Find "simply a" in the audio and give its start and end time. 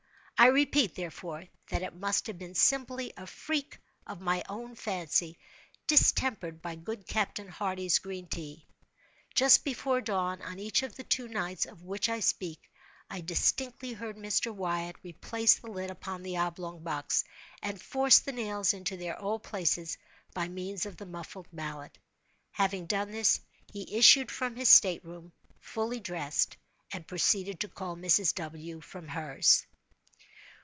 2.55-3.27